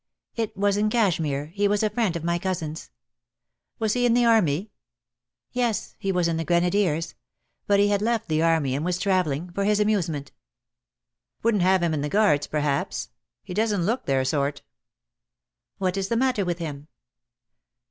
"It 0.35 0.57
was 0.57 0.77
in 0.77 0.89
Cashmere; 0.89 1.51
he 1.53 1.67
was 1.67 1.83
a 1.83 1.89
friend 1.91 2.15
of 2.15 2.23
ray 2.23 2.39
cousin's." 2.39 2.89
"Was 3.77 3.93
he 3.93 4.03
in 4.07 4.15
the 4.15 4.25
army?" 4.25 4.71
"Yes, 5.51 5.95
he 5.99 6.11
was 6.11 6.27
in 6.27 6.37
the 6.37 6.43
Grenadiers. 6.43 7.13
But 7.67 7.79
he 7.79 7.89
had 7.89 8.01
left 8.01 8.27
the 8.27 8.41
army 8.41 8.73
and 8.73 8.83
was 8.83 8.97
travelling— 8.97 9.51
for 9.53 9.63
his 9.63 9.79
amuse 9.79 10.09
ment." 10.09 10.31
"Wouldn't 11.43 11.61
have 11.61 11.83
him 11.83 11.93
in 11.93 12.01
the 12.01 12.09
Guards 12.09 12.47
perhaps; 12.47 13.09
he 13.43 13.53
doesn't 13.53 13.85
look 13.85 14.07
their 14.07 14.25
sort." 14.25 14.63
"What 15.77 15.95
is 15.97 16.07
the 16.07 16.17
matter 16.17 16.43
with 16.43 16.57
him?" 16.57 16.87